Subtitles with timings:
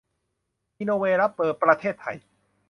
[0.77, 2.17] อีโนเว รับเบอร์ ประเทศไทย